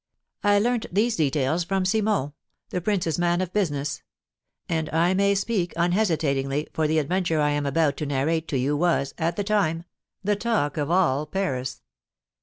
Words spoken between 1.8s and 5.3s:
Simon, the prince's man of business; and I